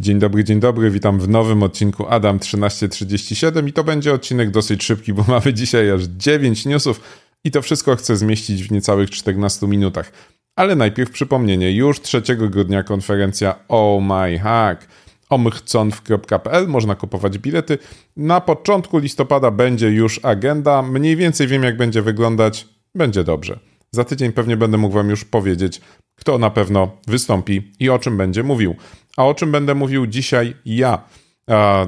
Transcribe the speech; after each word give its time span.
Dzień 0.00 0.18
dobry, 0.18 0.44
dzień 0.44 0.60
dobry, 0.60 0.90
witam 0.90 1.20
w 1.20 1.28
nowym 1.28 1.62
odcinku 1.62 2.06
Adam 2.08 2.38
1337 2.38 3.68
i 3.68 3.72
to 3.72 3.84
będzie 3.84 4.12
odcinek 4.12 4.50
dosyć 4.50 4.84
szybki, 4.84 5.12
bo 5.12 5.24
mamy 5.28 5.54
dzisiaj 5.54 5.90
aż 5.90 6.02
9 6.02 6.66
newsów 6.66 7.00
i 7.44 7.50
to 7.50 7.62
wszystko 7.62 7.96
chcę 7.96 8.16
zmieścić 8.16 8.64
w 8.64 8.72
niecałych 8.72 9.10
14 9.10 9.66
minutach. 9.66 10.12
Ale 10.56 10.76
najpierw 10.76 11.10
przypomnienie, 11.10 11.72
już 11.72 12.00
3 12.00 12.22
grudnia 12.36 12.82
konferencja 12.82 13.54
Oh 13.68 14.00
My 14.04 14.38
Hack 14.38 14.88
omchconf.pl 15.30 16.68
można 16.68 16.94
kupować 16.94 17.38
bilety. 17.38 17.78
Na 18.16 18.40
początku 18.40 18.98
listopada 18.98 19.50
będzie 19.50 19.88
już 19.88 20.20
agenda, 20.22 20.82
mniej 20.82 21.16
więcej 21.16 21.46
wiem 21.46 21.62
jak 21.62 21.76
będzie 21.76 22.02
wyglądać, 22.02 22.68
będzie 22.94 23.24
dobrze. 23.24 23.69
Za 23.92 24.04
tydzień 24.04 24.32
pewnie 24.32 24.56
będę 24.56 24.78
mógł 24.78 24.94
Wam 24.94 25.10
już 25.10 25.24
powiedzieć, 25.24 25.80
kto 26.14 26.38
na 26.38 26.50
pewno 26.50 26.96
wystąpi 27.06 27.72
i 27.80 27.90
o 27.90 27.98
czym 27.98 28.16
będzie 28.16 28.42
mówił. 28.42 28.76
A 29.16 29.26
o 29.26 29.34
czym 29.34 29.52
będę 29.52 29.74
mówił 29.74 30.06
dzisiaj 30.06 30.54
ja. 30.64 31.04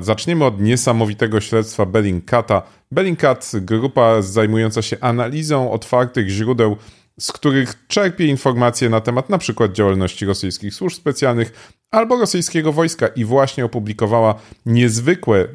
Zaczniemy 0.01 0.45
od 0.45 0.61
niesamowitego 0.61 1.41
śledztwa 1.41 1.87
Bellingcata. 1.87 2.63
Bellingcat, 2.91 3.53
grupa 3.55 4.23
zajmująca 4.23 4.83
się 4.83 4.97
analizą 5.01 5.71
otwartych 5.71 6.29
źródeł, 6.29 6.77
z 7.21 7.33
których 7.33 7.87
czerpie 7.87 8.27
informacje 8.27 8.89
na 8.89 9.01
temat 9.01 9.29
przykład 9.39 9.73
działalności 9.73 10.27
rosyjskich 10.27 10.75
służb 10.75 10.97
specjalnych 10.97 11.77
albo 11.91 12.17
rosyjskiego 12.17 12.73
wojska 12.73 13.07
i 13.07 13.25
właśnie 13.25 13.65
opublikowała 13.65 14.35
niezwykłe, 14.67 15.49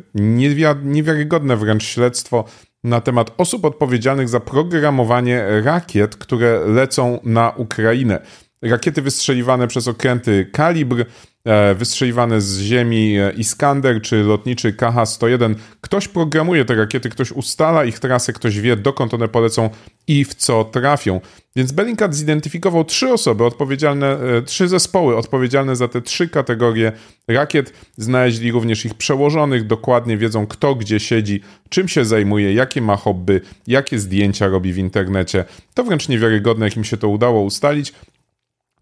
niewiarygodne 0.83 1.57
wręcz 1.57 1.83
śledztwo 1.83 2.45
na 2.87 3.01
temat 3.01 3.31
osób 3.37 3.65
odpowiedzialnych 3.65 4.29
za 4.29 4.39
programowanie 4.39 5.45
rakiet, 5.63 6.15
które 6.15 6.59
lecą 6.65 7.19
na 7.23 7.49
Ukrainę. 7.49 8.19
Rakiety 8.61 9.01
wystrzeliwane 9.01 9.67
przez 9.67 9.87
okręty 9.87 10.49
Kalibr, 10.53 11.05
e, 11.47 11.75
wystrzeliwane 11.75 12.41
z 12.41 12.59
ziemi 12.59 13.17
e, 13.17 13.31
Iskander 13.31 14.01
czy 14.01 14.23
lotniczy 14.23 14.73
KH-101. 14.73 15.55
Ktoś 15.81 16.07
programuje 16.07 16.65
te 16.65 16.75
rakiety, 16.75 17.09
ktoś 17.09 17.31
ustala 17.31 17.85
ich 17.85 17.99
trasę, 17.99 18.33
ktoś 18.33 18.59
wie 18.59 18.75
dokąd 18.75 19.13
one 19.13 19.27
polecą 19.27 19.69
i 20.07 20.25
w 20.25 20.35
co 20.35 20.63
trafią. 20.63 21.21
Więc 21.55 21.71
Bellingcat 21.71 22.15
zidentyfikował 22.15 22.85
trzy 22.85 23.13
osoby 23.13 23.45
odpowiedzialne, 23.45 24.07
e, 24.07 24.41
trzy 24.41 24.67
zespoły 24.67 25.17
odpowiedzialne 25.17 25.75
za 25.75 25.87
te 25.87 26.01
trzy 26.01 26.29
kategorie 26.29 26.91
rakiet. 27.27 27.73
Znaleźli 27.97 28.51
również 28.51 28.85
ich 28.85 28.93
przełożonych, 28.93 29.67
dokładnie 29.67 30.17
wiedzą 30.17 30.47
kto 30.47 30.75
gdzie 30.75 30.99
siedzi, 30.99 31.41
czym 31.69 31.87
się 31.87 32.05
zajmuje, 32.05 32.53
jakie 32.53 32.81
ma 32.81 32.95
hobby, 32.95 33.41
jakie 33.67 33.99
zdjęcia 33.99 34.47
robi 34.47 34.73
w 34.73 34.77
internecie. 34.77 35.45
To 35.73 35.83
wręcz 35.83 36.09
niewiarygodne, 36.09 36.65
jak 36.65 36.77
im 36.77 36.83
się 36.83 36.97
to 36.97 37.09
udało 37.09 37.41
ustalić. 37.41 37.93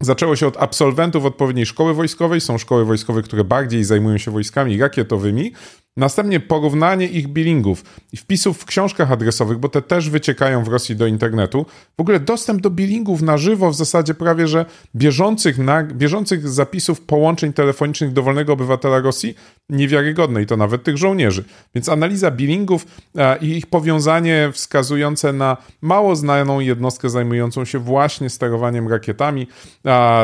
Zaczęło 0.00 0.36
się 0.36 0.46
od 0.46 0.56
absolwentów 0.56 1.24
odpowiedniej 1.24 1.66
szkoły 1.66 1.94
wojskowej. 1.94 2.40
Są 2.40 2.58
szkoły 2.58 2.84
wojskowe, 2.84 3.22
które 3.22 3.44
bardziej 3.44 3.84
zajmują 3.84 4.18
się 4.18 4.30
wojskami 4.30 4.78
rakietowymi. 4.80 5.52
Następnie 5.96 6.40
porównanie 6.40 7.06
ich 7.06 7.28
billingów 7.28 7.84
i 8.12 8.16
wpisów 8.16 8.58
w 8.58 8.64
książkach 8.64 9.12
adresowych, 9.12 9.58
bo 9.58 9.68
te 9.68 9.82
też 9.82 10.10
wyciekają 10.10 10.64
w 10.64 10.68
Rosji 10.68 10.96
do 10.96 11.06
internetu. 11.06 11.66
W 11.96 12.00
ogóle 12.00 12.20
dostęp 12.20 12.60
do 12.60 12.70
billingów 12.70 13.22
na 13.22 13.38
żywo 13.38 13.70
w 13.70 13.76
zasadzie 13.76 14.14
prawie, 14.14 14.48
że 14.48 14.64
bieżących, 14.96 15.58
na, 15.58 15.84
bieżących 15.84 16.48
zapisów 16.48 17.00
połączeń 17.00 17.52
telefonicznych 17.52 18.12
dowolnego 18.12 18.52
obywatela 18.52 18.98
Rosji 18.98 19.34
niewiarygodne 19.70 20.42
i 20.42 20.46
to 20.46 20.56
nawet 20.56 20.82
tych 20.82 20.96
żołnierzy. 20.96 21.44
Więc 21.74 21.88
analiza 21.88 22.30
billingów 22.30 22.86
e, 23.16 23.38
i 23.38 23.56
ich 23.56 23.66
powiązanie 23.66 24.50
wskazujące 24.52 25.32
na 25.32 25.56
mało 25.80 26.16
znaną 26.16 26.60
jednostkę 26.60 27.10
zajmującą 27.10 27.64
się 27.64 27.78
właśnie 27.78 28.30
sterowaniem 28.30 28.88
rakietami. 28.88 29.46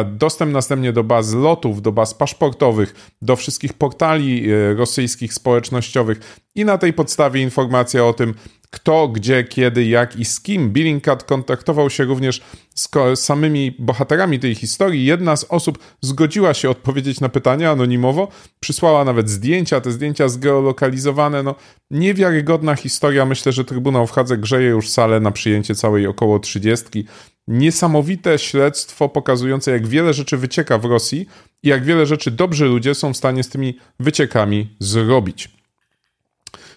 Dostęp 0.06 0.52
następnie 0.52 0.92
do 0.92 1.04
baz 1.04 1.34
lotów, 1.34 1.82
do 1.82 1.92
baz 1.92 2.14
paszportowych, 2.14 2.94
do 3.22 3.36
wszystkich 3.36 3.72
portali 3.72 4.50
e, 4.50 4.74
rosyjskich 4.74 5.34
społecznych 5.34 5.61
społecznościowych 5.62 6.40
i 6.54 6.64
na 6.64 6.78
tej 6.78 6.92
podstawie 6.92 7.42
informacja 7.42 8.04
o 8.04 8.12
tym, 8.12 8.34
kto, 8.70 9.08
gdzie, 9.08 9.44
kiedy, 9.44 9.84
jak 9.84 10.16
i 10.16 10.24
z 10.24 10.40
kim. 10.40 10.70
Billingcat 10.70 11.24
kontaktował 11.24 11.90
się 11.90 12.04
również 12.04 12.42
z 12.74 12.88
samymi 13.20 13.76
bohaterami 13.78 14.38
tej 14.38 14.54
historii. 14.54 15.04
Jedna 15.04 15.36
z 15.36 15.44
osób 15.48 15.78
zgodziła 16.00 16.54
się 16.54 16.70
odpowiedzieć 16.70 17.20
na 17.20 17.28
pytania 17.28 17.70
anonimowo, 17.70 18.28
przysłała 18.60 19.04
nawet 19.04 19.30
zdjęcia, 19.30 19.80
te 19.80 19.92
zdjęcia 19.92 20.28
zgeolokalizowane. 20.28 21.42
No, 21.42 21.54
niewiarygodna 21.90 22.74
historia. 22.74 23.26
Myślę, 23.26 23.52
że 23.52 23.64
Trybunał 23.64 24.06
w 24.06 24.10
Hadze 24.10 24.36
grzeje 24.38 24.68
już 24.68 24.88
salę 24.88 25.20
na 25.20 25.30
przyjęcie 25.30 25.74
całej 25.74 26.06
około 26.06 26.38
trzydziestki. 26.38 27.04
Niesamowite 27.48 28.38
śledztwo 28.38 29.08
pokazujące, 29.08 29.70
jak 29.70 29.86
wiele 29.86 30.14
rzeczy 30.14 30.36
wycieka 30.36 30.78
w 30.78 30.84
Rosji 30.84 31.26
i 31.62 31.68
jak 31.68 31.84
wiele 31.84 32.06
rzeczy 32.06 32.30
dobrzy 32.30 32.64
ludzie 32.64 32.94
są 32.94 33.12
w 33.12 33.16
stanie 33.16 33.42
z 33.42 33.48
tymi 33.48 33.78
wyciekami 34.00 34.76
zrobić. 34.78 35.50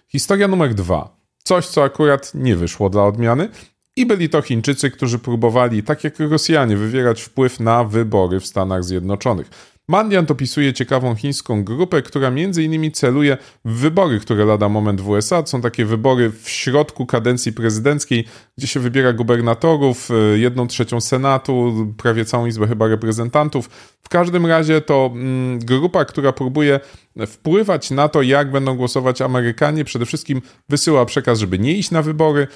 Historia 0.08 0.48
numer 0.48 0.74
dwa. 0.74 1.18
Coś, 1.44 1.66
co 1.66 1.84
akurat 1.84 2.32
nie 2.34 2.56
wyszło 2.56 2.90
dla 2.90 3.04
odmiany. 3.04 3.50
I 3.96 4.06
byli 4.06 4.30
to 4.30 4.42
Chińczycy, 4.42 4.92
którzy 4.92 5.20
próbowali, 5.20 5.84
tak 5.84 6.04
jak 6.04 6.20
Rosjanie, 6.20 6.78
wywierać 6.78 7.22
wpływ 7.22 7.60
na 7.60 7.84
wybory 7.84 8.40
w 8.40 8.46
Stanach 8.46 8.84
Zjednoczonych. 8.84 9.50
Mandiant 9.88 10.32
opisuje 10.32 10.74
ciekawą 10.74 11.16
chińską 11.16 11.64
grupę, 11.64 12.02
która 12.02 12.32
między 12.32 12.64
innymi 12.64 12.92
celuje 12.92 13.38
w 13.66 13.74
wybory, 13.74 14.20
które 14.20 14.46
lada 14.46 14.70
moment 14.70 15.02
w 15.02 15.10
USA. 15.10 15.44
To 15.44 15.50
są 15.50 15.62
takie 15.62 15.86
wybory 15.86 16.32
w 16.32 16.50
środku 16.50 17.06
kadencji 17.06 17.54
prezydenckiej, 17.54 18.28
gdzie 18.58 18.68
się 18.68 18.80
wybiera 18.80 19.14
gubernatorów, 19.14 20.12
y, 20.12 20.40
jedną 20.40 20.68
trzecią 20.68 21.02
senatu, 21.02 21.74
prawie 21.98 22.26
całą 22.26 22.46
izbę 22.46 22.68
chyba 22.68 22.88
reprezentantów. 22.88 23.70
W 24.02 24.10
każdym 24.10 24.46
razie 24.46 24.82
to 24.82 25.12
mm, 25.14 25.60
grupa, 25.60 26.06
która 26.06 26.32
próbuje 26.32 26.80
wpływać 27.28 27.92
na 27.92 28.10
to, 28.10 28.22
jak 28.22 28.52
będą 28.52 28.76
głosować 28.76 29.22
Amerykanie. 29.22 29.84
Przede 29.84 30.06
wszystkim 30.06 30.42
wysyła 30.70 31.06
przekaz, 31.06 31.40
żeby 31.40 31.60
nie 31.60 31.74
iść 31.74 31.92
na 31.92 32.02
wybory, 32.02 32.48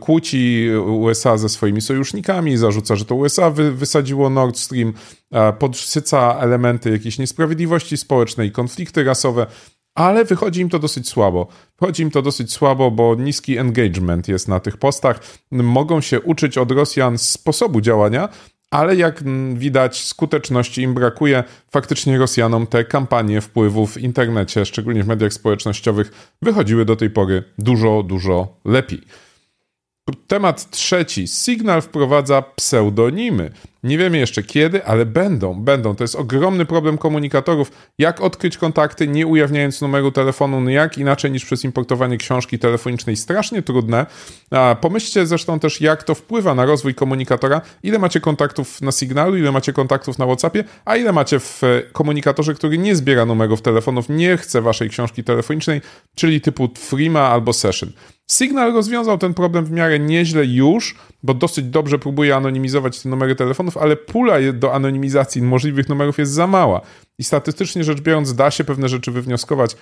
kłóci 0.00 0.68
USA 0.86 1.36
ze 1.36 1.48
swoimi 1.48 1.80
sojusznikami, 1.80 2.56
zarzuca, 2.56 2.96
że 2.96 3.04
to 3.04 3.14
USA 3.14 3.50
wysadziło 3.50 4.30
Nord 4.30 4.58
Stream, 4.58 4.92
podsyca 5.58 6.38
elementy 6.40 6.90
jakiejś 6.90 7.18
niesprawiedliwości 7.18 7.96
społecznej, 7.96 8.52
konflikty 8.52 9.04
rasowe. 9.04 9.46
Ale 9.96 10.24
wychodzi 10.24 10.60
im 10.60 10.68
to 10.68 10.78
dosyć 10.78 11.08
słabo. 11.08 11.46
Wychodzi 11.80 12.02
im 12.02 12.10
to 12.10 12.22
dosyć 12.22 12.52
słabo, 12.52 12.90
bo 12.90 13.14
niski 13.14 13.58
engagement 13.58 14.28
jest 14.28 14.48
na 14.48 14.60
tych 14.60 14.76
postach. 14.76 15.20
Mogą 15.50 16.00
się 16.00 16.20
uczyć 16.20 16.58
od 16.58 16.70
Rosjan 16.70 17.18
sposobu 17.18 17.80
działania, 17.80 18.28
ale 18.70 18.96
jak 18.96 19.22
widać, 19.54 20.04
skuteczności 20.04 20.82
im 20.82 20.94
brakuje. 20.94 21.44
Faktycznie 21.70 22.18
Rosjanom 22.18 22.66
te 22.66 22.84
kampanie 22.84 23.40
wpływu 23.40 23.86
w 23.86 23.98
internecie, 23.98 24.66
szczególnie 24.66 25.04
w 25.04 25.06
mediach 25.06 25.32
społecznościowych, 25.32 26.36
wychodziły 26.42 26.84
do 26.84 26.96
tej 26.96 27.10
pory 27.10 27.44
dużo, 27.58 28.02
dużo 28.02 28.60
lepiej. 28.64 29.02
Temat 30.26 30.70
trzeci. 30.70 31.28
Signal 31.28 31.82
wprowadza 31.82 32.42
pseudonimy. 32.42 33.50
Nie 33.82 33.98
wiemy 33.98 34.18
jeszcze 34.18 34.42
kiedy, 34.42 34.84
ale 34.84 35.06
będą, 35.06 35.54
będą. 35.54 35.96
To 35.96 36.04
jest 36.04 36.14
ogromny 36.14 36.64
problem 36.64 36.98
komunikatorów. 36.98 37.72
Jak 37.98 38.20
odkryć 38.20 38.58
kontakty, 38.58 39.08
nie 39.08 39.26
ujawniając 39.26 39.80
numeru 39.80 40.12
telefonu, 40.12 40.60
no 40.60 40.70
jak 40.70 40.98
inaczej 40.98 41.30
niż 41.30 41.44
przez 41.44 41.64
importowanie 41.64 42.16
książki 42.16 42.58
telefonicznej. 42.58 43.16
Strasznie 43.16 43.62
trudne. 43.62 44.06
Pomyślcie 44.80 45.26
zresztą 45.26 45.58
też, 45.58 45.80
jak 45.80 46.02
to 46.02 46.14
wpływa 46.14 46.54
na 46.54 46.64
rozwój 46.64 46.94
komunikatora. 46.94 47.60
Ile 47.82 47.98
macie 47.98 48.20
kontaktów 48.20 48.82
na 48.82 48.92
Signalu, 48.92 49.36
ile 49.36 49.52
macie 49.52 49.72
kontaktów 49.72 50.18
na 50.18 50.26
WhatsAppie, 50.26 50.64
a 50.84 50.96
ile 50.96 51.12
macie 51.12 51.40
w 51.40 51.62
komunikatorze, 51.92 52.54
który 52.54 52.78
nie 52.78 52.96
zbiera 52.96 53.26
numerów 53.26 53.62
telefonów, 53.62 54.08
nie 54.08 54.36
chce 54.36 54.62
waszej 54.62 54.90
książki 54.90 55.24
telefonicznej, 55.24 55.80
czyli 56.14 56.40
typu 56.40 56.68
Freema 56.78 57.20
albo 57.20 57.52
Session. 57.52 57.92
Signal 58.30 58.72
rozwiązał 58.72 59.18
ten 59.18 59.34
problem 59.34 59.64
w 59.64 59.70
miarę 59.70 59.98
nieźle 59.98 60.44
już, 60.44 60.94
bo 61.22 61.34
dosyć 61.34 61.64
dobrze 61.64 61.98
próbuje 61.98 62.36
anonimizować 62.36 63.00
te 63.00 63.08
numery 63.08 63.34
telefonów, 63.34 63.76
ale 63.76 63.96
pula 63.96 64.34
do 64.52 64.74
anonimizacji 64.74 65.42
możliwych 65.42 65.88
numerów 65.88 66.18
jest 66.18 66.32
za 66.32 66.46
mała. 66.46 66.80
I 67.18 67.24
statystycznie 67.24 67.84
rzecz 67.84 68.00
biorąc, 68.00 68.34
da 68.34 68.50
się 68.50 68.64
pewne 68.64 68.88
rzeczy 68.88 69.10
wywnioskować. 69.10 69.76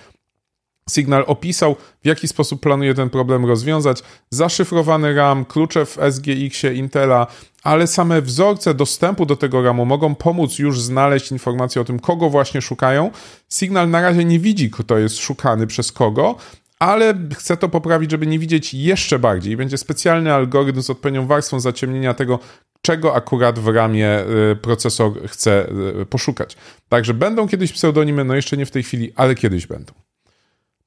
Signal 0.89 1.23
opisał, 1.27 1.75
w 2.03 2.07
jaki 2.07 2.27
sposób 2.27 2.61
planuje 2.61 2.93
ten 2.93 3.09
problem 3.09 3.45
rozwiązać. 3.45 4.03
Zaszyfrowany 4.29 5.13
RAM, 5.13 5.45
klucze 5.45 5.85
w 5.85 5.97
SGX-ie 6.11 6.73
Intela, 6.73 7.27
ale 7.63 7.87
same 7.87 8.21
wzorce 8.21 8.73
dostępu 8.73 9.25
do 9.25 9.35
tego 9.35 9.61
RAMu 9.61 9.85
mogą 9.85 10.15
pomóc 10.15 10.59
już 10.59 10.81
znaleźć 10.81 11.31
informacje 11.31 11.81
o 11.81 11.85
tym, 11.85 11.99
kogo 11.99 12.29
właśnie 12.29 12.61
szukają. 12.61 13.11
Signal 13.49 13.89
na 13.89 14.01
razie 14.01 14.25
nie 14.25 14.39
widzi, 14.39 14.71
kto 14.71 14.97
jest 14.97 15.17
szukany 15.17 15.67
przez 15.67 15.91
kogo, 15.91 16.35
ale 16.79 17.13
chcę 17.35 17.57
to 17.57 17.69
poprawić, 17.69 18.11
żeby 18.11 18.27
nie 18.27 18.39
widzieć 18.39 18.73
jeszcze 18.73 19.19
bardziej. 19.19 19.57
Będzie 19.57 19.77
specjalny 19.77 20.33
algorytm 20.33 20.81
z 20.81 20.89
odpowiednią 20.89 21.27
warstwą 21.27 21.59
zaciemnienia 21.59 22.13
tego, 22.13 22.39
czego 22.81 23.15
akurat 23.15 23.59
w 23.59 23.67
ramie 23.67 24.19
y, 24.51 24.55
procesor 24.55 25.27
chce 25.27 25.69
y, 26.01 26.05
poszukać. 26.05 26.57
Także 26.89 27.13
będą 27.13 27.47
kiedyś 27.47 27.71
pseudonimy, 27.71 28.23
no 28.23 28.35
jeszcze 28.35 28.57
nie 28.57 28.65
w 28.65 28.71
tej 28.71 28.83
chwili, 28.83 29.11
ale 29.15 29.35
kiedyś 29.35 29.67
będą. 29.67 29.93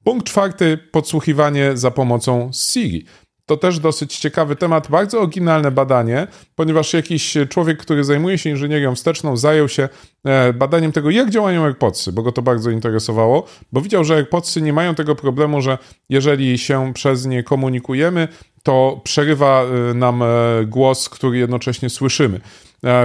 Punkt 0.03 0.27
czwarty, 0.27 0.77
podsłuchiwanie 0.91 1.77
za 1.77 1.91
pomocą 1.91 2.51
Siri. 2.53 3.05
To 3.49 3.57
też 3.57 3.79
dosyć 3.79 4.17
ciekawy 4.17 4.55
temat, 4.55 4.87
bardzo 4.89 5.21
oryginalne 5.21 5.71
badanie, 5.71 6.27
ponieważ 6.55 6.93
jakiś 6.93 7.37
człowiek, 7.49 7.79
który 7.79 8.03
zajmuje 8.03 8.37
się 8.37 8.49
inżynierią 8.49 8.95
wsteczną, 8.95 9.37
zajął 9.37 9.69
się 9.69 9.89
e, 10.25 10.53
badaniem 10.53 10.91
tego, 10.91 11.09
jak 11.09 11.29
działają 11.29 11.63
AirPodsy, 11.63 12.11
bo 12.11 12.23
go 12.23 12.31
to 12.31 12.41
bardzo 12.41 12.69
interesowało, 12.69 13.45
bo 13.71 13.81
widział, 13.81 14.03
że 14.03 14.15
AirPodsy 14.15 14.61
nie 14.61 14.73
mają 14.73 14.95
tego 14.95 15.15
problemu, 15.15 15.61
że 15.61 15.77
jeżeli 16.09 16.57
się 16.57 16.93
przez 16.93 17.25
nie 17.25 17.43
komunikujemy, 17.43 18.27
to 18.63 19.01
przerywa 19.03 19.63
e, 19.63 19.93
nam 19.93 20.23
głos, 20.67 21.09
który 21.09 21.37
jednocześnie 21.37 21.89
słyszymy. 21.89 22.39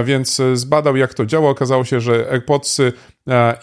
Więc 0.03 0.41
zbadał, 0.53 0.95
jak 0.95 1.13
to 1.13 1.25
działa. 1.25 1.49
Okazało 1.49 1.83
się, 1.83 1.99
że 2.01 2.27
AirPodsy 2.31 2.93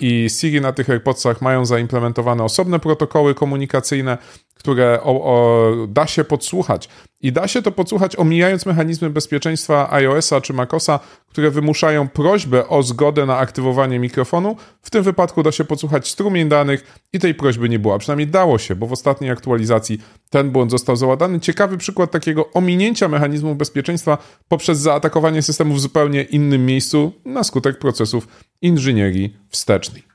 i 0.01 0.27
Siri 0.31 0.61
na 0.61 0.73
tych 0.73 0.91
AirPodsach 0.91 1.43
mają 1.43 1.67
zaimplementowane 1.67 2.45
osobne 2.45 2.79
protokoły 2.79 3.35
komunikacyjne, 3.35 4.19
które 4.63 5.01
o, 5.03 5.25
o, 5.25 5.87
da 5.87 6.07
się 6.07 6.25
podsłuchać. 6.25 6.89
I 7.21 7.33
da 7.33 7.49
się 7.49 7.63
to 7.63 7.73
podsłuchać 7.73 8.17
omijając 8.17 8.67
mechanizmy 8.67 9.11
bezpieczeństwa 9.11 9.93
iOS-a 9.93 10.41
czy 10.41 10.53
macOSa, 10.53 11.01
które 11.29 11.51
wymuszają 11.51 12.09
prośbę 12.09 12.69
o 12.69 12.83
zgodę 12.83 13.27
na 13.27 13.37
aktywowanie 13.37 13.99
mikrofonu. 13.99 14.57
W 14.83 14.91
tym 14.91 15.03
wypadku 15.03 15.43
da 15.43 15.53
się 15.53 15.65
podsłuchać 15.65 16.09
strumień 16.09 16.49
danych 16.49 17.01
i 17.13 17.19
tej 17.19 17.35
prośby 17.35 17.69
nie 17.69 17.79
było. 17.79 17.99
Przynajmniej 17.99 18.27
dało 18.27 18.59
się, 18.59 18.77
bo 18.77 18.87
w 18.87 18.93
ostatniej 18.93 19.31
aktualizacji 19.31 19.99
ten 20.31 20.51
błąd 20.51 20.71
został 20.71 20.97
załatany. 20.97 21.41
Ciekawy 21.41 21.79
przykład 21.79 22.11
takiego 22.11 22.53
ominięcia 22.53 23.09
mechanizmów 23.09 23.57
bezpieczeństwa 23.57 24.19
poprzez 24.49 24.79
zaatakowanie 24.79 25.43
systemu 25.43 25.75
w 25.75 25.81
zupełnie 25.81 26.23
innym 26.23 26.67
miejscu 26.67 27.13
na 27.25 27.45
skutek 27.45 27.79
procesów 27.79 28.29
inżynierii 28.63 29.37
wstecznej. 29.49 30.12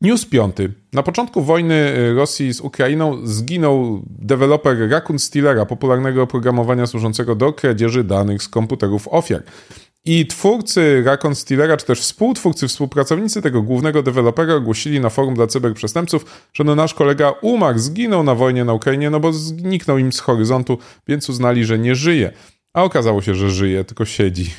News 0.00 0.26
piąty. 0.26 0.72
Na 0.92 1.02
początku 1.02 1.42
wojny 1.42 1.74
y, 1.74 2.14
Rosji 2.14 2.54
z 2.54 2.60
Ukrainą 2.60 3.26
zginął 3.26 4.02
deweloper 4.06 4.90
Raccoon 4.90 5.18
Stealera, 5.18 5.66
popularnego 5.66 6.22
oprogramowania 6.22 6.86
służącego 6.86 7.34
do 7.34 7.52
kradzieży 7.52 8.04
danych 8.04 8.42
z 8.42 8.48
komputerów 8.48 9.08
ofiar. 9.08 9.42
I 10.04 10.26
twórcy 10.26 11.02
Raccoon 11.06 11.34
Stealera, 11.34 11.76
czy 11.76 11.86
też 11.86 12.00
współtwórcy, 12.00 12.68
współpracownicy 12.68 13.42
tego 13.42 13.62
głównego 13.62 14.02
dewelopera 14.02 14.54
ogłosili 14.54 15.00
na 15.00 15.10
forum 15.10 15.34
dla 15.34 15.46
cyberprzestępców, 15.46 16.48
że 16.52 16.64
no 16.64 16.74
nasz 16.74 16.94
kolega 16.94 17.30
umarł, 17.42 17.78
zginął 17.78 18.22
na 18.22 18.34
wojnie 18.34 18.64
na 18.64 18.72
Ukrainie, 18.72 19.10
no 19.10 19.20
bo 19.20 19.32
zniknął 19.32 19.98
im 19.98 20.12
z 20.12 20.20
horyzontu, 20.20 20.78
więc 21.08 21.28
uznali, 21.28 21.64
że 21.64 21.78
nie 21.78 21.94
żyje. 21.94 22.32
A 22.74 22.82
okazało 22.82 23.22
się, 23.22 23.34
że 23.34 23.50
żyje, 23.50 23.84
tylko 23.84 24.04
siedzi. 24.04 24.50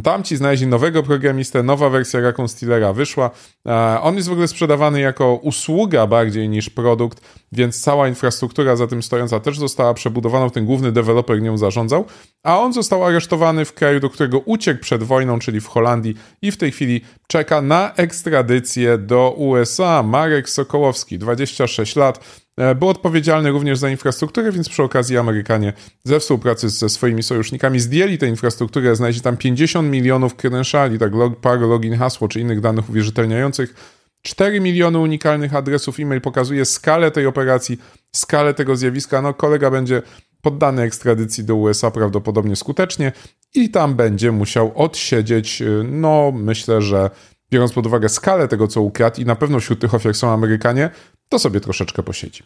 Tam 0.00 0.22
ci 0.22 0.36
znaleźli 0.36 0.66
nowego 0.66 1.02
programistę, 1.02 1.62
nowa 1.62 1.90
wersja 1.90 2.20
Raccoon 2.20 2.48
Stealera 2.48 2.92
wyszła. 2.92 3.30
E, 3.66 4.00
on 4.00 4.16
jest 4.16 4.28
w 4.28 4.32
ogóle 4.32 4.48
sprzedawany 4.48 5.00
jako 5.00 5.34
usługa 5.34 6.06
bardziej 6.06 6.48
niż 6.48 6.70
produkt, 6.70 7.20
więc 7.52 7.80
cała 7.80 8.08
infrastruktura 8.08 8.76
za 8.76 8.86
tym 8.86 9.02
stojąca 9.02 9.40
też 9.40 9.58
została 9.58 9.94
przebudowana, 9.94 10.50
ten 10.50 10.66
główny 10.66 10.92
deweloper 10.92 11.42
nią 11.42 11.58
zarządzał, 11.58 12.04
a 12.42 12.58
on 12.58 12.72
został 12.72 13.04
aresztowany 13.04 13.64
w 13.64 13.72
kraju, 13.72 14.00
do 14.00 14.10
którego 14.10 14.38
uciekł 14.38 14.80
przed 14.80 15.02
wojną, 15.02 15.38
czyli 15.38 15.60
w 15.60 15.66
Holandii 15.66 16.14
i 16.42 16.52
w 16.52 16.56
tej 16.56 16.72
chwili 16.72 17.00
czeka 17.26 17.62
na 17.62 17.94
ekstradycję 17.94 18.98
do 18.98 19.30
USA. 19.30 20.02
Marek 20.02 20.50
Sokołowski, 20.50 21.18
26 21.18 21.96
lat, 21.96 22.41
był 22.76 22.88
odpowiedzialny 22.88 23.50
również 23.50 23.78
za 23.78 23.90
infrastrukturę, 23.90 24.52
więc 24.52 24.68
przy 24.68 24.82
okazji 24.82 25.18
Amerykanie 25.18 25.72
ze 26.04 26.20
współpracy 26.20 26.68
ze 26.68 26.88
swoimi 26.88 27.22
sojusznikami 27.22 27.80
zdjęli 27.80 28.18
tę 28.18 28.28
infrastrukturę, 28.28 28.96
znaleźli 28.96 29.22
tam 29.22 29.36
50 29.36 29.88
milionów 29.90 30.34
credentiali, 30.34 30.98
tak 30.98 31.14
log, 31.14 31.40
parę 31.40 31.66
login, 31.66 31.96
hasło 31.96 32.28
czy 32.28 32.40
innych 32.40 32.60
danych 32.60 32.90
uwierzytelniających. 32.90 33.74
4 34.22 34.60
miliony 34.60 34.98
unikalnych 34.98 35.54
adresów 35.54 36.00
e-mail 36.00 36.20
pokazuje 36.20 36.64
skalę 36.64 37.10
tej 37.10 37.26
operacji, 37.26 37.78
skalę 38.12 38.54
tego 38.54 38.76
zjawiska. 38.76 39.22
No, 39.22 39.34
kolega 39.34 39.70
będzie 39.70 40.02
poddany 40.42 40.82
ekstradycji 40.82 41.44
do 41.44 41.56
USA 41.56 41.90
prawdopodobnie 41.90 42.56
skutecznie 42.56 43.12
i 43.54 43.70
tam 43.70 43.94
będzie 43.94 44.32
musiał 44.32 44.72
odsiedzieć, 44.74 45.62
e, 45.62 45.66
no 45.84 46.32
myślę, 46.34 46.82
że 46.82 47.10
biorąc 47.52 47.72
pod 47.72 47.86
uwagę 47.86 48.08
skalę 48.08 48.48
tego, 48.48 48.68
co 48.68 48.82
ukradł 48.82 49.20
i 49.20 49.24
na 49.24 49.36
pewno 49.36 49.60
wśród 49.60 49.80
tych 49.80 49.94
ofiar 49.94 50.14
są 50.14 50.30
Amerykanie, 50.30 50.90
to 51.28 51.38
sobie 51.38 51.60
troszeczkę 51.60 52.02
posiedzi. 52.02 52.42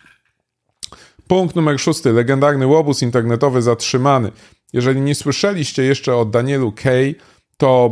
Punkt 1.29 1.57
numer 1.57 1.81
szósty. 1.81 2.13
Legendarny 2.13 2.67
łobuz 2.67 3.03
internetowy 3.03 3.63
zatrzymany. 3.63 4.33
Jeżeli 4.73 5.01
nie 5.01 5.15
słyszeliście 5.15 5.83
jeszcze 5.83 6.17
o 6.17 6.25
Danielu 6.25 6.73
Kay, 6.73 7.15
to 7.57 7.91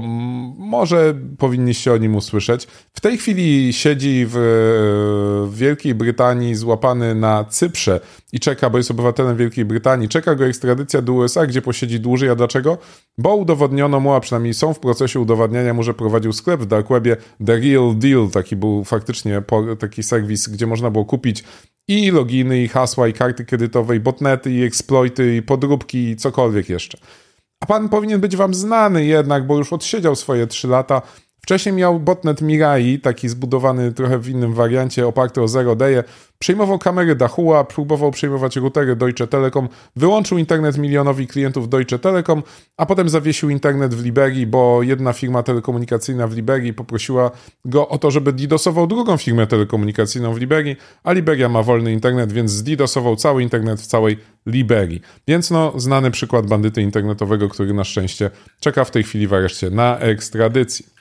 może 0.58 1.14
powinniście 1.38 1.92
o 1.92 1.96
nim 1.96 2.16
usłyszeć. 2.16 2.66
W 2.94 3.00
tej 3.00 3.18
chwili 3.18 3.72
siedzi 3.72 4.26
w, 4.28 5.50
Wielkiej 5.52 5.94
Brytanii 5.94 6.54
złapany 6.54 7.14
na 7.14 7.44
Cyprze 7.44 8.00
i 8.32 8.40
czeka, 8.40 8.70
bo 8.70 8.78
jest 8.78 8.90
obywatelem 8.90 9.36
Wielkiej 9.36 9.64
Brytanii. 9.64 10.08
Czeka 10.08 10.34
go 10.34 10.46
ekstradycja 10.46 11.02
do 11.02 11.12
USA, 11.12 11.46
gdzie 11.46 11.62
posiedzi 11.62 12.00
dłużej. 12.00 12.30
A 12.30 12.34
dlaczego? 12.34 12.78
Bo 13.18 13.36
udowodniono 13.36 14.00
mu, 14.00 14.12
a 14.12 14.20
przynajmniej 14.20 14.54
są 14.54 14.74
w 14.74 14.80
procesie 14.80 15.20
udowadniania 15.20 15.74
mu, 15.74 15.82
że 15.82 15.94
prowadził 15.94 16.32
sklep 16.32 16.60
w 16.60 16.66
Dark 16.66 16.88
Webie 16.88 17.16
The 17.46 17.56
Real 17.56 17.94
Deal. 17.96 18.28
Taki 18.32 18.56
był 18.56 18.84
faktycznie 18.84 19.42
taki 19.78 20.02
serwis, 20.02 20.48
gdzie 20.48 20.66
można 20.66 20.90
było 20.90 21.04
kupić 21.04 21.44
i 21.88 22.10
loginy, 22.10 22.62
i 22.62 22.68
hasła, 22.68 23.08
i 23.08 23.12
karty 23.12 23.44
kredytowe, 23.44 23.96
i 23.96 24.00
botnety, 24.00 24.52
i 24.52 24.62
exploity, 24.62 25.36
i 25.36 25.42
podróbki, 25.42 26.08
i 26.08 26.16
cokolwiek 26.16 26.68
jeszcze. 26.68 26.98
A 27.60 27.66
pan 27.66 27.88
powinien 27.88 28.20
być 28.20 28.36
wam 28.36 28.54
znany 28.54 29.04
jednak, 29.04 29.46
bo 29.46 29.56
już 29.56 29.72
odsiedział 29.72 30.16
swoje 30.16 30.46
3 30.46 30.68
lata. 30.68 31.02
Wcześniej 31.44 31.74
miał 31.74 32.00
botnet 32.00 32.42
Mirai, 32.42 32.98
taki 32.98 33.28
zbudowany 33.28 33.92
trochę 33.92 34.18
w 34.18 34.28
innym 34.28 34.54
wariancie, 34.54 35.06
oparty 35.06 35.42
o 35.42 35.48
Zero 35.48 35.76
Day. 35.76 36.04
Przejmował 36.38 36.78
kamery 36.78 37.14
Dahua, 37.14 37.64
próbował 37.64 38.10
przejmować 38.10 38.56
routery 38.56 38.96
Deutsche 38.96 39.26
Telekom, 39.26 39.68
wyłączył 39.96 40.38
internet 40.38 40.78
milionowi 40.78 41.26
klientów 41.26 41.68
Deutsche 41.68 41.98
Telekom, 41.98 42.42
a 42.76 42.86
potem 42.86 43.08
zawiesił 43.08 43.50
internet 43.50 43.94
w 43.94 44.04
Liberii, 44.04 44.46
bo 44.46 44.82
jedna 44.82 45.12
firma 45.12 45.42
telekomunikacyjna 45.42 46.28
w 46.28 46.32
Liberii 46.32 46.74
poprosiła 46.74 47.30
go 47.64 47.88
o 47.88 47.98
to, 47.98 48.10
żeby 48.10 48.32
didosował 48.32 48.86
drugą 48.86 49.16
firmę 49.16 49.46
telekomunikacyjną 49.46 50.34
w 50.34 50.40
Liberii, 50.40 50.76
a 51.02 51.12
Liberia 51.12 51.48
ma 51.48 51.62
wolny 51.62 51.92
internet, 51.92 52.32
więc 52.32 52.50
zdidosował 52.50 53.16
cały 53.16 53.42
internet 53.42 53.80
w 53.80 53.86
całej 53.86 54.18
Liberii. 54.46 55.00
Więc 55.28 55.50
no, 55.50 55.72
znany 55.76 56.10
przykład 56.10 56.46
bandyty 56.46 56.82
internetowego, 56.82 57.48
który 57.48 57.74
na 57.74 57.84
szczęście 57.84 58.30
czeka 58.60 58.84
w 58.84 58.90
tej 58.90 59.02
chwili 59.02 59.26
w 59.26 59.34
areszcie 59.34 59.70
na 59.70 59.98
ekstradycję. 59.98 60.93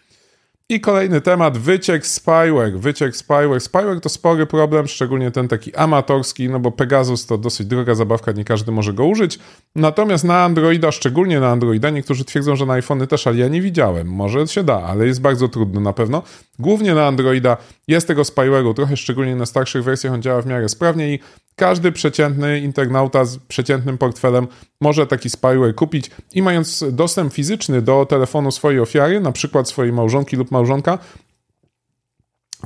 I 0.69 0.80
kolejny 0.80 1.21
temat, 1.21 1.57
wyciek 1.57 2.07
spyware. 2.07 2.80
Wyciek 2.80 3.18
spyware. 3.18 3.62
Spyware 3.62 4.01
to 4.01 4.10
spory 4.10 4.45
problem, 4.45 4.88
szczególnie 4.88 5.31
ten 5.31 5.48
taki 5.48 5.75
amatorski, 5.75 6.50
no 6.50 6.60
bo 6.60 6.71
Pegasus 6.71 7.25
to 7.25 7.38
dosyć 7.38 7.68
droga 7.68 7.95
zabawka, 7.95 8.31
nie 8.31 8.45
każdy 8.45 8.71
może 8.71 8.94
go 8.94 9.06
użyć. 9.06 9.39
Natomiast 9.75 10.24
na 10.24 10.44
Androida, 10.44 10.92
szczególnie 10.92 11.39
na 11.39 11.50
Androida, 11.50 11.89
niektórzy 11.89 12.25
twierdzą, 12.25 12.56
że 12.56 12.65
na 12.65 12.74
iPhony 12.74 13.07
też, 13.07 13.27
ale 13.27 13.38
ja 13.38 13.48
nie 13.48 13.62
widziałem. 13.62 14.07
Może 14.07 14.48
się 14.48 14.63
da, 14.63 14.83
ale 14.83 15.07
jest 15.07 15.21
bardzo 15.21 15.48
trudno 15.48 15.80
na 15.80 15.94
pewno. 15.94 16.24
Głównie 16.60 16.95
na 16.95 17.07
Androida 17.07 17.57
jest 17.88 18.07
tego 18.07 18.21
spyware'u 18.21 18.74
trochę, 18.74 18.97
szczególnie 18.97 19.35
na 19.35 19.45
starszych 19.45 19.83
wersjach 19.83 20.14
on 20.14 20.21
działa 20.21 20.42
w 20.42 20.45
miarę 20.45 20.69
sprawnie 20.69 21.14
i 21.14 21.19
każdy 21.56 21.92
przeciętny 21.92 22.60
internauta 22.60 23.26
z 23.26 23.38
przeciętnym 23.38 23.98
portfelem 23.98 24.48
może 24.81 25.07
taki 25.07 25.30
spyware 25.30 25.76
kupić 25.76 26.12
i 26.33 26.42
mając 26.42 26.86
dostęp 26.92 27.33
fizyczny 27.33 27.81
do 27.81 28.06
telefonu 28.06 28.52
swojej 28.52 28.80
ofiary, 28.80 29.19
na 29.19 29.31
przykład 29.31 29.69
swojej 29.69 29.94
małżonki 29.94 30.36
lub 30.36 30.52
małżonka, 30.52 31.00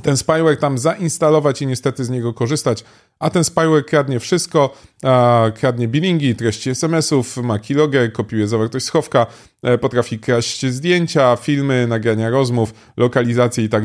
ten 0.02 0.16
spyware 0.16 0.56
tam 0.56 0.78
zainstalować 0.78 1.62
i 1.62 1.66
niestety 1.66 2.04
z 2.04 2.10
niego 2.10 2.34
korzystać, 2.34 2.84
a 3.18 3.30
ten 3.30 3.44
spyware 3.44 3.84
kradnie 3.86 4.20
wszystko, 4.20 4.76
kradnie 5.54 5.88
billingi, 5.88 6.34
treści 6.34 6.70
SMS-ów, 6.70 7.36
ma 7.36 7.58
keylogger, 7.58 8.12
kopiuje 8.12 8.48
zawartość 8.48 8.86
schowka, 8.86 9.26
e, 9.62 9.78
potrafi 9.78 10.18
kraść 10.18 10.66
zdjęcia, 10.66 11.36
filmy, 11.36 11.86
nagrania 11.86 12.30
rozmów, 12.30 12.74
lokalizacje 12.96 13.64
i 13.64 13.68
tak. 13.68 13.82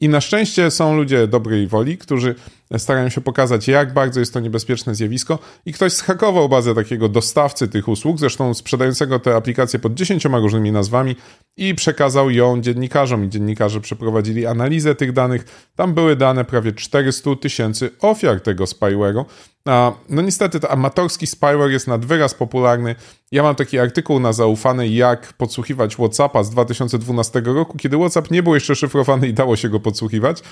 I 0.00 0.08
na 0.08 0.20
szczęście 0.20 0.70
są 0.70 0.96
ludzie 0.96 1.26
dobrej 1.26 1.66
woli, 1.66 1.98
którzy 1.98 2.34
starają 2.78 3.08
się 3.08 3.20
pokazać, 3.20 3.68
jak 3.68 3.92
bardzo 3.92 4.20
jest 4.20 4.34
to 4.34 4.40
niebezpieczne 4.40 4.94
zjawisko 4.94 5.38
i 5.66 5.72
ktoś 5.72 5.92
zhakował 5.92 6.48
bazę 6.48 6.74
takiego 6.74 7.08
dostawcy 7.08 7.68
tych 7.68 7.88
usług, 7.88 8.18
zresztą 8.18 8.54
sprzedającego 8.54 9.18
te 9.18 9.36
aplikacje 9.36 9.78
pod 9.78 9.94
dziesięcioma 9.94 10.38
różnymi 10.38 10.72
nazwami 10.72 11.16
i 11.56 11.74
przekazał 11.74 12.30
ją 12.30 12.60
dziennikarzom 12.60 13.24
i 13.24 13.28
dziennikarze 13.28 13.80
przeprowadzili 13.80 14.46
analizę 14.46 14.94
tych 14.94 15.12
danych. 15.12 15.70
Tam 15.76 15.94
były 15.94 16.16
dane 16.16 16.44
prawie 16.44 16.72
400 16.72 17.30
tysięcy 17.40 17.90
ofiar 18.00 18.40
tego 18.40 18.64
spyware'u. 18.64 19.24
No 20.08 20.22
niestety, 20.22 20.60
to 20.60 20.70
amatorski 20.70 21.26
spyware 21.26 21.70
jest 21.70 21.86
nad 21.86 22.04
wyraz 22.04 22.34
popularny. 22.34 22.94
Ja 23.32 23.42
mam 23.42 23.54
taki 23.54 23.78
artykuł 23.78 24.20
na 24.20 24.32
zaufany, 24.32 24.88
jak 24.88 25.32
podsłuchiwać 25.32 25.94
WhatsAppa 25.94 26.44
z 26.44 26.50
2012 26.50 27.40
roku, 27.40 27.78
kiedy 27.78 27.96
WhatsApp 27.96 28.30
nie 28.30 28.42
był 28.42 28.54
jeszcze 28.54 28.76
szyfrowany 28.76 29.28
i 29.28 29.34
dało 29.34 29.56
się 29.56 29.68
go 29.68 29.80
podsłuchiwać. 29.80 30.42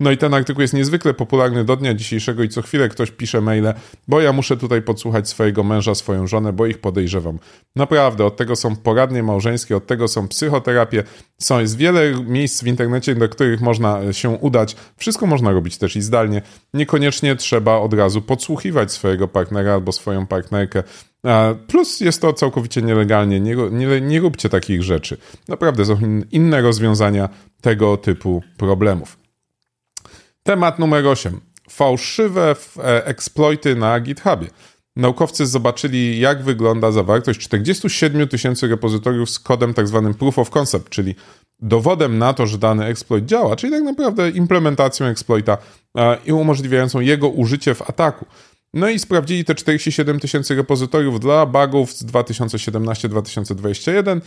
No 0.00 0.10
i 0.10 0.16
ten 0.16 0.34
artykuł 0.34 0.62
jest 0.62 0.74
niezwykle 0.74 1.14
popularny 1.14 1.64
do 1.64 1.76
dnia 1.76 1.94
dzisiejszego 1.94 2.42
i 2.42 2.48
co 2.48 2.62
chwilę 2.62 2.88
ktoś 2.88 3.10
pisze 3.10 3.40
maile, 3.40 3.74
bo 4.08 4.20
ja 4.20 4.32
muszę 4.32 4.56
tutaj 4.56 4.82
podsłuchać 4.82 5.28
swojego 5.28 5.64
męża, 5.64 5.94
swoją 5.94 6.26
żonę, 6.26 6.52
bo 6.52 6.66
ich 6.66 6.78
podejrzewam. 6.78 7.38
Naprawdę, 7.76 8.24
od 8.24 8.36
tego 8.36 8.56
są 8.56 8.76
poradnie 8.76 9.22
małżeńskie, 9.22 9.76
od 9.76 9.86
tego 9.86 10.08
są 10.08 10.28
psychoterapie, 10.28 11.04
są, 11.38 11.60
jest 11.60 11.76
wiele 11.76 12.24
miejsc 12.24 12.64
w 12.64 12.66
internecie, 12.66 13.14
do 13.14 13.28
których 13.28 13.60
można 13.60 14.12
się 14.12 14.30
udać. 14.30 14.76
Wszystko 14.96 15.26
można 15.26 15.52
robić 15.52 15.78
też 15.78 15.96
i 15.96 16.02
zdalnie. 16.02 16.42
Niekoniecznie 16.74 17.36
trzeba 17.36 17.76
od 17.76 17.94
razu 17.94 18.22
podsłuchiwać 18.22 18.92
swojego 18.92 19.28
partnera 19.28 19.74
albo 19.74 19.92
swoją 19.92 20.26
partnerkę. 20.26 20.82
Plus 21.66 22.00
jest 22.00 22.22
to 22.22 22.32
całkowicie 22.32 22.82
nielegalnie. 22.82 23.40
Nie, 23.40 23.56
nie, 23.70 24.00
nie 24.00 24.20
róbcie 24.20 24.48
takich 24.48 24.82
rzeczy. 24.82 25.16
Naprawdę 25.48 25.84
są 25.84 25.98
inne 26.30 26.62
rozwiązania 26.62 27.28
tego 27.60 27.96
typu 27.96 28.42
problemów. 28.56 29.25
Temat 30.46 30.78
numer 30.78 31.06
8. 31.06 31.40
Fałszywe 31.70 32.56
e, 32.78 33.06
exploity 33.06 33.76
na 33.76 34.00
GitHubie. 34.00 34.46
Naukowcy 34.96 35.46
zobaczyli, 35.46 36.20
jak 36.20 36.42
wygląda 36.42 36.92
zawartość 36.92 37.40
47 37.40 38.28
tysięcy 38.28 38.68
repozytoriów 38.68 39.30
z 39.30 39.38
kodem 39.38 39.74
tzw. 39.74 40.02
Tak 40.06 40.16
proof 40.16 40.38
of 40.38 40.50
concept, 40.50 40.88
czyli 40.88 41.14
dowodem 41.60 42.18
na 42.18 42.34
to, 42.34 42.46
że 42.46 42.58
dany 42.58 42.84
exploit 42.84 43.26
działa, 43.26 43.56
czyli 43.56 43.72
tak 43.72 43.82
naprawdę 43.82 44.30
implementacją 44.30 45.06
exploita 45.06 45.58
i 46.26 46.32
umożliwiającą 46.32 47.00
jego 47.00 47.28
użycie 47.28 47.74
w 47.74 47.90
ataku. 47.90 48.26
No 48.74 48.88
i 48.88 48.98
sprawdzili 48.98 49.44
te 49.44 49.54
47 49.54 50.20
tysięcy 50.20 50.54
repozytoriów 50.54 51.20
dla 51.20 51.46
bugów 51.46 51.92
z 51.92 52.06
2017-2021 52.06 54.20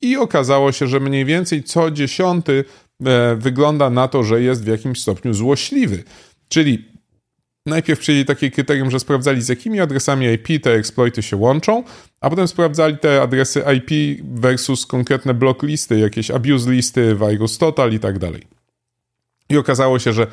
i 0.00 0.16
okazało 0.16 0.72
się, 0.72 0.86
że 0.86 1.00
mniej 1.00 1.24
więcej 1.24 1.62
co 1.62 1.90
dziesiąty 1.90 2.64
e, 2.64 2.87
wygląda 3.36 3.90
na 3.90 4.08
to, 4.08 4.24
że 4.24 4.42
jest 4.42 4.64
w 4.64 4.66
jakimś 4.66 5.02
stopniu 5.02 5.34
złośliwy. 5.34 6.04
Czyli 6.48 6.84
najpierw 7.66 8.00
przyjęli 8.00 8.24
takie 8.24 8.50
kryterium, 8.50 8.90
że 8.90 9.00
sprawdzali 9.00 9.42
z 9.42 9.48
jakimi 9.48 9.80
adresami 9.80 10.26
IP 10.26 10.62
te 10.62 10.72
exploity 10.72 11.22
się 11.22 11.36
łączą, 11.36 11.84
a 12.20 12.30
potem 12.30 12.48
sprawdzali 12.48 12.98
te 12.98 13.22
adresy 13.22 13.62
IP 13.76 14.20
versus 14.24 14.86
konkretne 14.86 15.34
block 15.34 15.62
listy, 15.62 15.98
jakieś 15.98 16.30
abuse 16.30 16.70
listy, 16.70 17.16
virus 17.28 17.58
total 17.58 17.92
i 17.92 17.98
tak 17.98 18.18
dalej. 18.18 18.42
I 19.48 19.56
okazało 19.56 19.98
się, 19.98 20.12
że 20.12 20.26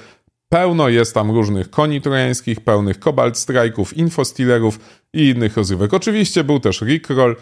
Pełno 0.55 0.89
jest 0.89 1.13
tam 1.13 1.31
różnych 1.31 1.69
koni 1.69 2.01
trojańskich, 2.01 2.61
pełnych 2.61 2.97
Cobalt 2.97 3.35
Strike'ów, 3.35 3.97
Infostealerów 3.97 4.79
i 5.13 5.29
innych 5.29 5.57
rozrywek. 5.57 5.93
Oczywiście 5.93 6.43
był 6.43 6.59
też 6.59 6.81
Rickroll, 6.81 7.35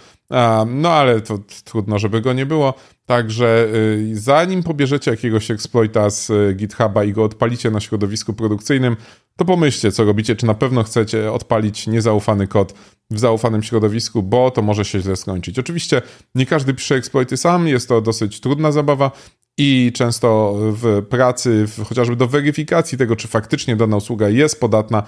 no 0.68 0.90
ale 0.90 1.22
to 1.22 1.40
trudno, 1.64 2.00
żeby 2.00 2.22
go 2.22 2.34
nie 2.34 2.46
było. 2.46 2.74
Także 3.06 3.68
y, 3.76 4.12
zanim 4.14 4.64
pobierzecie 4.64 5.12
jakiegoś 5.12 5.52
exploita 5.52 6.10
z 6.10 6.30
y, 6.30 6.54
GitHuba 6.56 7.04
i 7.04 7.14
go 7.14 7.24
odpalicie 7.24 7.72
na 7.72 7.80
środowisku 7.80 8.34
produkcyjnym, 8.34 8.96
to 9.38 9.46
pomyślcie, 9.46 9.92
co 9.92 10.04
robicie, 10.04 10.36
czy 10.36 10.46
na 10.46 10.54
pewno 10.54 10.84
chcecie 10.84 11.32
odpalić 11.32 11.88
niezaufany 11.88 12.48
kod 12.48 12.74
w 13.12 13.20
zaufanym 13.20 13.64
środowisku, 13.64 14.24
bo 14.24 14.52
to 14.52 14.62
może 14.62 14.86
się 14.86 15.00
źle 15.00 15.16
skończyć. 15.16 15.60
Oczywiście 15.60 16.02
nie 16.36 16.46
każdy 16.46 16.74
pisze 16.74 16.96
exploity 16.96 17.38
sam, 17.38 17.68
jest 17.68 17.88
to 17.88 18.02
dosyć 18.02 18.40
trudna 18.40 18.72
zabawa, 18.72 19.12
i 19.58 19.92
często 19.96 20.56
w 20.58 21.06
pracy, 21.10 21.68
w, 21.68 21.84
chociażby 21.84 22.16
do 22.16 22.28
weryfikacji 22.28 22.98
tego, 22.98 23.16
czy 23.16 23.28
faktycznie 23.28 23.76
dana 23.76 23.98
usługa 23.98 24.30
jest 24.30 24.60
podatna, 24.60 25.04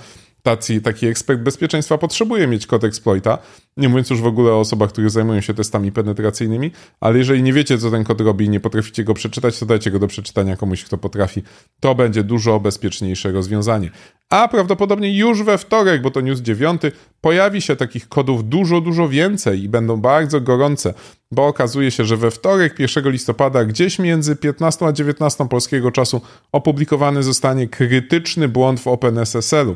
tacy, 0.46 0.82
taki 0.82 1.08
ekspert 1.08 1.42
bezpieczeństwa 1.42 1.98
potrzebuje 1.98 2.48
mieć 2.48 2.68
kod 2.68 2.84
exploita, 2.84 3.38
nie 3.78 3.90
mówiąc 3.90 4.10
już 4.10 4.22
w 4.22 4.26
ogóle 4.26 4.52
o 4.52 4.60
osobach, 4.60 4.90
które 4.90 5.10
zajmują 5.10 5.42
się 5.42 5.54
testami 5.54 5.92
penetracyjnymi, 5.92 6.72
ale 7.00 7.18
jeżeli 7.18 7.44
nie 7.44 7.54
wiecie, 7.54 7.78
co 7.78 7.92
ten 7.92 8.04
kod 8.04 8.22
robi 8.22 8.46
i 8.46 8.50
nie 8.50 8.60
potraficie 8.60 9.04
go 9.04 9.14
przeczytać, 9.14 9.60
to 9.60 9.66
dajcie 9.66 9.92
go 9.92 10.00
do 10.00 10.08
przeczytania 10.08 10.56
komuś, 10.56 10.84
kto 10.84 10.98
potrafi. 10.98 11.44
To 11.80 11.96
będzie 11.96 12.24
dużo 12.24 12.60
bezpieczniejsze 12.60 13.32
rozwiązanie. 13.32 13.90
A 14.30 14.48
prawdopodobnie 14.48 15.18
już 15.18 15.44
we 15.44 15.58
wtorek, 15.58 16.02
bo 16.02 16.12
to 16.12 16.22
news 16.22 16.40
9, 16.40 16.82
pojawi 17.22 17.62
się 17.62 17.76
takich 17.76 18.10
kodów 18.10 18.50
dużo, 18.50 18.82
dużo 18.82 19.10
więcej 19.10 19.64
i 19.64 19.70
będą 19.70 19.98
bardzo 19.98 20.42
gorące, 20.42 20.94
bo 21.32 21.48
okazuje 21.48 21.92
się, 21.92 22.06
że 22.06 22.18
we 22.18 22.32
wtorek 22.32 22.80
1 22.80 23.12
listopada, 23.12 23.66
gdzieś 23.66 24.00
między 24.00 24.36
15 24.36 24.86
a 24.86 24.92
19 24.92 25.48
polskiego 25.48 25.92
czasu, 25.92 26.22
opublikowany 26.52 27.24
zostanie 27.24 27.68
krytyczny 27.68 28.48
błąd 28.48 28.80
w 28.80 28.88
OpenSSL-u. 28.88 29.76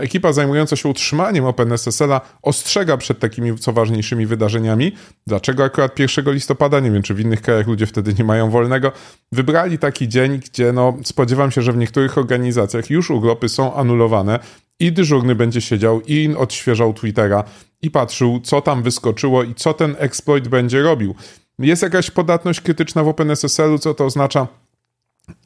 Ekipa 0.00 0.32
zajmująca 0.32 0.76
się 0.76 0.88
utrzymaniem 0.88 1.44
OpenSSL-a 1.44 2.20
ostrzega 2.42 2.96
przed 2.96 3.18
takimi 3.18 3.58
co 3.58 3.72
ważniejszymi 3.72 4.26
wydarzeniami. 4.26 4.92
Dlaczego 5.26 5.64
akurat 5.64 5.98
1 5.98 6.34
listopada? 6.34 6.80
Nie 6.80 6.90
wiem, 6.90 7.02
czy 7.02 7.14
w 7.14 7.20
innych 7.20 7.42
krajach 7.42 7.66
ludzie 7.66 7.86
wtedy 7.86 8.14
nie 8.14 8.24
mają 8.24 8.50
wolnego. 8.50 8.92
Wybrali 9.32 9.78
taki 9.78 10.08
dzień, 10.08 10.38
gdzie 10.38 10.72
no, 10.72 10.96
spodziewam 11.04 11.50
się, 11.50 11.62
że 11.62 11.72
w 11.72 11.76
niektórych 11.76 12.18
organizacjach 12.18 12.90
już 12.90 13.10
urlopy 13.10 13.48
są 13.48 13.74
anulowane 13.74 14.38
i 14.80 14.92
dyżurny 14.92 15.34
będzie 15.34 15.60
siedział 15.60 16.00
i 16.00 16.34
odświeżał 16.38 16.94
Twittera 16.94 17.44
i 17.82 17.90
patrzył, 17.90 18.40
co 18.40 18.60
tam 18.60 18.82
wyskoczyło 18.82 19.42
i 19.42 19.54
co 19.54 19.74
ten 19.74 19.96
exploit 19.98 20.48
będzie 20.48 20.82
robił. 20.82 21.14
Jest 21.58 21.82
jakaś 21.82 22.10
podatność 22.10 22.60
krytyczna 22.60 23.04
w 23.04 23.08
OpenSSL-u, 23.08 23.78
co 23.78 23.94
to 23.94 24.04
oznacza? 24.04 24.46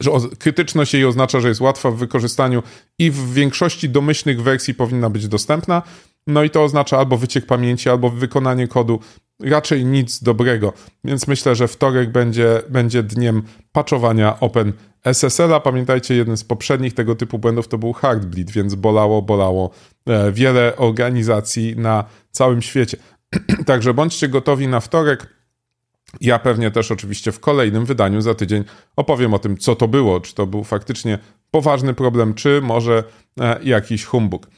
Że 0.01 0.11
krytyczność 0.39 0.95
jej 0.95 1.05
oznacza, 1.05 1.41
że 1.41 1.49
jest 1.49 1.61
łatwa 1.61 1.91
w 1.91 1.97
wykorzystaniu 1.97 2.63
i 2.99 3.11
w 3.11 3.33
większości 3.33 3.89
domyślnych 3.89 4.43
wersji 4.43 4.75
powinna 4.75 5.11
być 5.11 5.29
dostępna. 5.29 5.83
No 6.27 6.43
i 6.43 6.51
to 6.51 6.63
oznacza 6.63 6.99
albo 6.99 7.17
wyciek 7.17 7.47
pamięci, 7.47 7.89
albo 7.89 8.11
wykonanie 8.11 8.69
kodu. 8.69 9.01
Raczej 9.41 9.85
nic 9.85 10.23
dobrego. 10.23 10.73
Więc 11.05 11.27
myślę, 11.27 11.55
że 11.55 11.69
wtorek 11.69 12.13
będzie, 12.13 12.63
będzie 12.69 13.03
dniem 13.03 13.43
patchowania 13.73 14.41
Open 14.41 14.73
SSL-a. 15.05 15.61
Pamiętajcie, 15.61 16.15
jeden 16.15 16.37
z 16.37 16.45
poprzednich 16.45 16.95
tego 16.95 17.15
typu 17.15 17.39
błędów 17.39 17.69
to 17.69 17.79
był 17.79 17.93
Heartbleed, 17.93 18.51
więc 18.51 18.75
bolało, 18.75 19.23
bolało 19.23 19.71
e, 20.07 20.33
wiele 20.33 20.77
organizacji 20.77 21.77
na 21.77 22.05
całym 22.31 22.63
świecie. 22.63 22.97
Także 23.67 23.95
bądźcie 23.95 24.29
gotowi 24.29 24.69
na 24.69 24.81
wtorek. 24.81 25.44
Ja 26.21 26.39
pewnie 26.39 26.71
też 26.71 26.91
oczywiście 26.91 27.33
w 27.33 27.41
kolejnym 27.41 27.85
wydaniu 27.85 28.21
za 28.21 28.35
tydzień 28.35 28.65
opowiem 28.97 29.35
o 29.35 29.39
tym, 29.39 29.57
co 29.57 29.77
to 29.77 29.89
było, 29.89 30.21
czy 30.21 30.35
to 30.35 30.47
był 30.47 30.65
faktycznie 30.65 31.19
poważny 31.51 31.95
problem, 31.95 32.35
czy 32.35 32.61
może 32.63 33.05
e, 33.41 33.59
jakiś 33.63 34.05
humbug. 34.05 34.49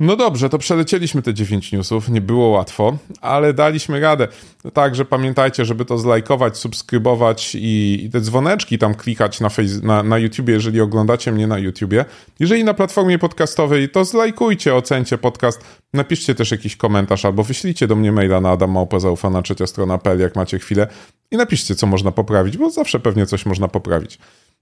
No 0.00 0.16
dobrze, 0.16 0.48
to 0.48 0.58
przelecieliśmy 0.58 1.22
te 1.22 1.34
9 1.34 1.72
newsów, 1.72 2.08
nie 2.08 2.20
było 2.20 2.48
łatwo, 2.48 2.98
ale 3.20 3.54
daliśmy 3.54 4.00
radę. 4.00 4.28
Także 4.72 5.04
pamiętajcie, 5.04 5.64
żeby 5.64 5.84
to 5.84 5.98
zlajkować, 5.98 6.56
subskrybować 6.56 7.54
i, 7.54 8.04
i 8.04 8.10
te 8.10 8.20
dzwoneczki 8.20 8.78
tam 8.78 8.94
klikać 8.94 9.40
na, 9.40 9.48
face, 9.48 9.80
na, 9.82 10.02
na 10.02 10.18
YouTubie, 10.18 10.54
jeżeli 10.54 10.80
oglądacie 10.80 11.32
mnie 11.32 11.46
na 11.46 11.58
YouTubie. 11.58 12.04
Jeżeli 12.40 12.64
na 12.64 12.74
platformie 12.74 13.18
podcastowej, 13.18 13.88
to 13.88 14.04
zlajkujcie, 14.04 14.74
ocencie 14.74 15.18
podcast, 15.18 15.64
napiszcie 15.92 16.34
też 16.34 16.50
jakiś 16.50 16.76
komentarz 16.76 17.24
albo 17.24 17.42
wyślijcie 17.42 17.86
do 17.86 17.96
mnie 17.96 18.12
maila 18.12 18.40
na 18.40 18.50
adammałpazaufana 18.50 19.42
trzecia 19.42 19.66
strona.pl, 19.66 20.20
jak 20.20 20.36
macie 20.36 20.58
chwilę 20.58 20.86
i 21.30 21.36
napiszcie, 21.36 21.74
co 21.74 21.86
można 21.86 22.12
poprawić, 22.12 22.56
bo 22.56 22.70
zawsze 22.70 23.00
pewnie 23.00 23.26
coś 23.26 23.46
można 23.46 23.68
poprawić. 23.68 24.18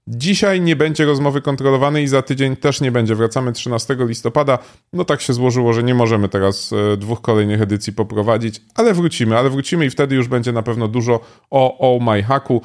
Dzisiaj 0.07 0.61
nie 0.61 0.75
będzie 0.75 1.05
rozmowy 1.05 1.41
kontrolowanej 1.41 2.03
i 2.03 2.07
za 2.07 2.21
tydzień 2.21 2.55
też 2.55 2.81
nie 2.81 2.91
będzie. 2.91 3.15
Wracamy 3.15 3.53
13 3.53 3.97
listopada. 3.99 4.59
No 4.93 5.05
tak 5.05 5.21
się 5.21 5.33
złożyło, 5.33 5.73
że 5.73 5.83
nie 5.83 5.95
możemy 5.95 6.29
teraz 6.29 6.73
e, 6.73 6.97
dwóch 6.97 7.21
kolejnych 7.21 7.61
edycji 7.61 7.93
poprowadzić, 7.93 8.61
ale 8.75 8.93
wrócimy, 8.93 9.37
ale 9.37 9.49
wrócimy 9.49 9.85
i 9.85 9.89
wtedy 9.89 10.15
już 10.15 10.27
będzie 10.27 10.51
na 10.51 10.63
pewno 10.63 10.87
dużo 10.87 11.19
o 11.51 11.77
Oh 11.79 12.11
My 12.11 12.23
Hacku. 12.23 12.61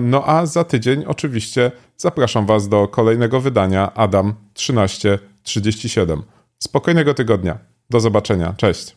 No 0.00 0.24
a 0.26 0.46
za 0.46 0.64
tydzień 0.64 1.04
oczywiście 1.06 1.70
zapraszam 1.96 2.46
Was 2.46 2.68
do 2.68 2.88
kolejnego 2.88 3.40
wydania 3.40 3.94
Adam 3.94 4.34
1337. 4.54 6.22
Spokojnego 6.58 7.14
tygodnia. 7.14 7.58
Do 7.90 8.00
zobaczenia. 8.00 8.54
Cześć. 8.56 8.95